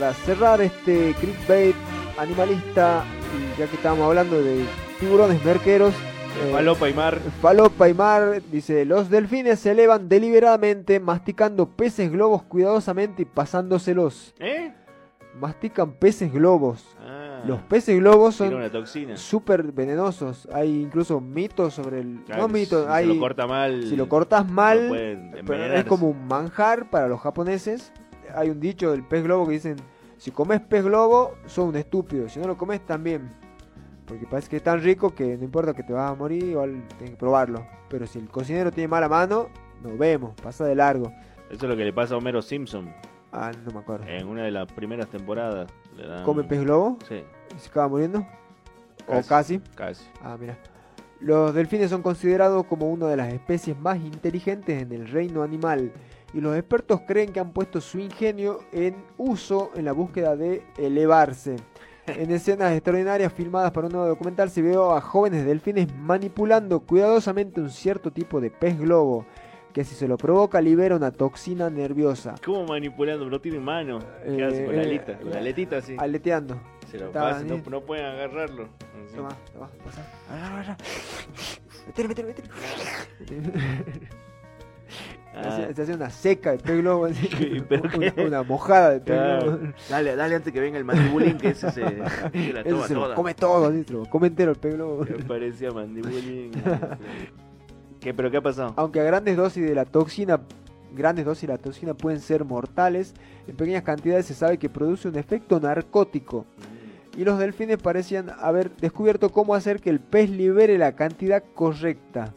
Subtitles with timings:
[0.00, 1.76] para cerrar este clickbait
[2.16, 3.04] animalista,
[3.58, 4.64] ya que estábamos hablando de
[4.98, 5.92] tiburones merqueros.
[5.92, 7.18] eh, Falopa y mar.
[7.42, 14.34] Falopa y Mar dice, los delfines se elevan deliberadamente masticando peces globos cuidadosamente y pasándoselos.
[14.38, 14.72] ¿Eh?
[15.38, 16.96] Mastican peces globos.
[16.98, 18.54] Ah, Los peces globos son
[19.16, 20.48] súper venenosos.
[20.50, 22.22] Hay incluso mitos sobre el...
[22.24, 23.06] Claro, no mitos, si hay...
[23.06, 23.84] lo corta mal.
[23.86, 27.92] si lo cortas mal, es como un manjar para los japoneses.
[28.34, 29.76] Hay un dicho del pez globo que dicen,
[30.16, 32.28] si comes pez globo, sos un estúpido.
[32.28, 33.30] Si no lo comes, también.
[34.06, 36.82] Porque parece que es tan rico que no importa que te vas a morir, igual
[36.98, 37.64] tienes que probarlo.
[37.88, 39.48] Pero si el cocinero tiene mala mano,
[39.82, 41.12] nos vemos, pasa de largo.
[41.50, 42.92] Eso es lo que le pasa a Homero Simpson
[43.32, 44.06] Ah, no me acuerdo.
[44.08, 45.70] en una de las primeras temporadas.
[45.96, 46.98] Le dan- ¿Come pez globo?
[47.08, 47.22] Sí,
[47.56, 48.26] ¿Y se acaba muriendo?
[49.06, 49.28] ¿O Casi.
[49.28, 49.60] casi?
[49.76, 50.04] casi.
[50.22, 50.58] Ah, mira.
[51.20, 55.92] Los delfines son considerados como una de las especies más inteligentes en el reino animal
[56.32, 60.62] y los expertos creen que han puesto su ingenio en uso en la búsqueda de
[60.78, 61.56] elevarse.
[62.06, 67.60] En escenas extraordinarias filmadas para un nuevo documental se vio a jóvenes delfines manipulando cuidadosamente
[67.60, 69.26] un cierto tipo de pez globo
[69.72, 72.34] que si se lo provoca libera una toxina nerviosa.
[72.44, 73.30] ¿Cómo manipulando?
[73.30, 74.00] No tiene mano.
[74.24, 75.18] ¿Qué Eh, hace con la eh, alita?
[75.18, 75.94] Con la aletita así.
[75.96, 76.60] Aleteando.
[76.90, 78.64] Se lo pasa, no, no pueden agarrarlo.
[79.04, 79.14] Así.
[79.14, 80.04] Toma, toma, pasa.
[80.28, 80.76] Agarra, agarra.
[81.86, 84.08] Metele, metele, metele.
[85.44, 87.04] Ah, Se, hace una seca de pez globo.
[87.06, 87.26] así.
[87.26, 87.88] Sí, pero
[88.26, 89.46] una, mojada de pez Claro.
[89.58, 89.72] globo.
[89.88, 93.02] Dale, dale antes que venga el mandibulín, que ese se, se la toma se lo
[93.02, 93.14] toda.
[93.14, 95.04] come todo, así, se lo come entero el pez globo.
[95.04, 96.50] Me parecía mandibulín.
[98.00, 98.72] ¿Qué, ¿Pero qué ha pasado?
[98.76, 100.40] Aunque a grandes dosis de la toxina,
[100.94, 103.14] grandes dosis de la toxina pueden ser mortales,
[103.46, 106.46] en pequeñas cantidades se sabe que produce un efecto narcótico.
[107.16, 112.32] Y los delfines parecían haber descubierto cómo hacer que el pez libere la cantidad correcta.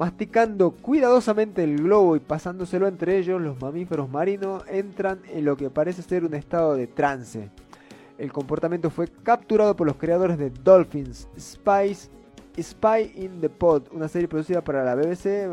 [0.00, 5.68] Masticando cuidadosamente el globo y pasándoselo entre ellos, los mamíferos marinos entran en lo que
[5.68, 7.50] parece ser un estado de trance.
[8.16, 12.08] El comportamiento fue capturado por los creadores de Dolphins, Spice,
[12.58, 15.50] Spy in the Pod, una serie producida para la BBC.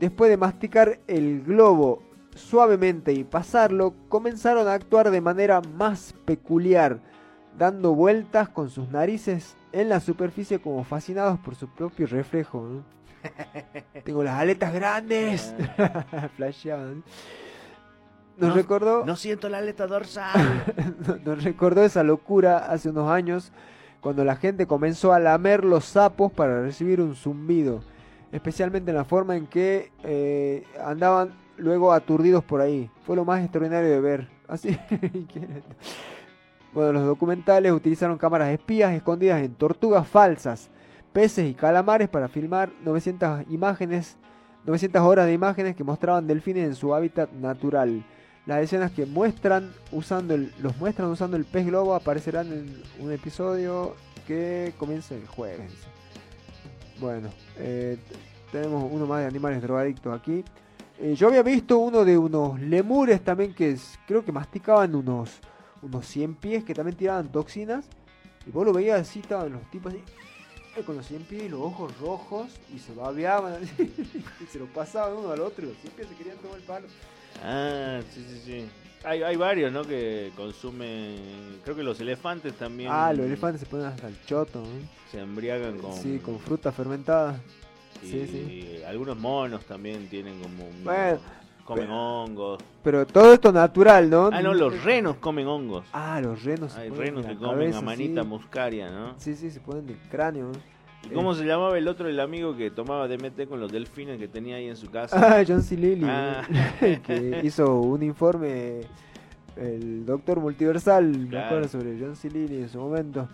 [0.00, 2.02] Después de masticar el globo
[2.34, 6.98] suavemente y pasarlo, comenzaron a actuar de manera más peculiar,
[7.56, 12.60] dando vueltas con sus narices en la superficie como fascinados por su propio reflejo.
[12.66, 12.84] ¿no?
[14.04, 15.54] Tengo las aletas grandes.
[16.36, 17.02] Flasheaban.
[18.38, 20.64] Nos No- recordó No siento la aleta dorsal.
[21.24, 23.52] nos recordó esa locura hace unos años
[24.00, 27.80] cuando la gente comenzó a lamer los sapos para recibir un zumbido,
[28.30, 32.88] especialmente en la forma en que eh, andaban luego aturdidos por ahí.
[33.04, 34.28] Fue lo más extraordinario de ver.
[34.48, 34.78] Así
[36.72, 40.70] bueno, los documentales utilizaron cámaras espías escondidas en tortugas falsas,
[41.12, 44.16] peces y calamares para filmar 900 imágenes,
[44.66, 48.04] 900 horas de imágenes que mostraban delfines en su hábitat natural.
[48.44, 53.12] Las escenas que muestran usando el, los muestran usando el pez globo aparecerán en un
[53.12, 53.96] episodio
[54.26, 55.72] que comienza el jueves.
[57.00, 57.28] Bueno,
[57.58, 57.98] eh,
[58.52, 60.44] tenemos uno más de animales drogadictos aquí.
[60.98, 65.40] Eh, yo había visto uno de unos lemures también que creo que masticaban unos
[65.86, 67.86] unos 100 pies que también tiraban toxinas.
[68.46, 70.02] Y vos lo veías así, estaban los tipos así,
[70.76, 73.92] eh, con los 100 pies y los ojos rojos y se babeaban así,
[74.40, 76.62] y se lo pasaban uno al otro y los 100 pies se querían tomar el
[76.64, 76.86] palo.
[77.42, 78.68] Ah, sí, sí, sí.
[79.04, 79.84] Hay, hay varios, ¿no?
[79.84, 81.60] Que consumen.
[81.64, 82.90] Creo que los elefantes también.
[82.92, 84.66] Ah, los elefantes se ponen hasta el choto, ¿no?
[85.12, 85.92] Se embriagan con.
[85.92, 87.38] Sí, con fruta fermentada.
[88.02, 88.82] y sí, sí.
[88.84, 90.66] Algunos monos también tienen como.
[90.66, 91.20] un- Bueno,
[91.66, 92.62] comen hongos.
[92.82, 94.30] Pero todo esto natural, ¿no?
[94.32, 95.84] Ah, no, los renos comen hongos.
[95.92, 96.74] Ah, los renos.
[96.76, 98.28] Hay renos en que comen cabeza, amanita sí.
[98.28, 99.14] muscaria, ¿no?
[99.18, 100.52] Sí, sí, se ponen del cráneo.
[101.04, 104.28] ¿Y cómo se llamaba el otro, el amigo que tomaba DMT con los delfines que
[104.28, 105.38] tenía ahí en su casa?
[105.38, 105.76] Ah, John C.
[105.76, 106.06] Lilly.
[106.08, 106.42] Ah.
[106.80, 108.80] que hizo un informe,
[109.56, 112.30] el doctor multiversal, me acuerdo, sobre John C.
[112.30, 113.28] Lilly en su momento.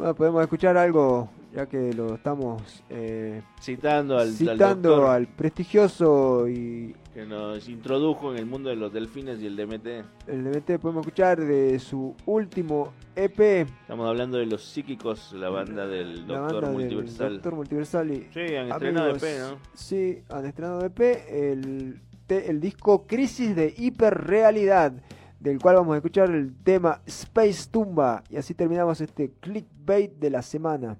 [0.00, 6.96] Bueno, podemos escuchar algo, ya que lo estamos eh, Citando al, citando al prestigioso y
[7.12, 9.86] que nos introdujo en el mundo de los delfines y el DMT.
[10.28, 15.86] el DMT, podemos escuchar de su último EP, Estamos hablando de los psíquicos, la banda
[15.86, 17.26] del la Doctor banda Multiversal.
[17.26, 19.58] del Doctor Multiversal y Sí, han estrenado Amigos, EP, ¿no?
[19.74, 22.00] Sí, han estrenado EP, el,
[22.30, 24.94] el disco Crisis de Hiperrealidad,
[25.40, 28.22] del cual vamos a escuchar el tema Space Tumba.
[28.28, 30.98] Y así terminamos este clickbait de la semana.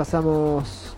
[0.00, 0.96] Pasamos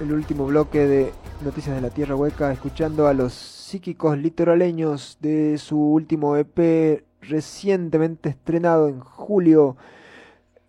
[0.00, 1.12] el último bloque de
[1.44, 8.30] Noticias de la Tierra Hueca escuchando a los psíquicos litoraleños de su último EP recientemente
[8.30, 9.76] estrenado en julio,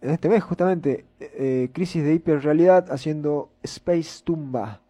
[0.02, 4.81] en este mes justamente, eh, Crisis de Hiperrealidad haciendo Space Tumba.